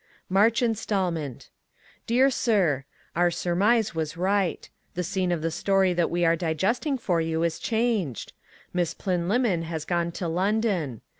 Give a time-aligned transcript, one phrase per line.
[0.29, 1.51] MARCH INSTALMENT
[2.07, 4.67] Dear Sir: Our surmise was right.
[4.95, 8.33] The scene of the story that we are digesting for you is changed.
[8.73, 11.01] Miss Plynlimmon has gone to London.